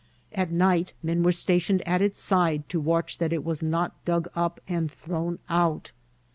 [0.33, 4.27] At night men were stationed at its side to watch that it was not dug
[4.35, 5.91] up and thrown out.